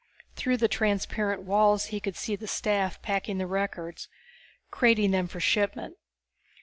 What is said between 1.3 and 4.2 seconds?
walls he could see the staff packing the records,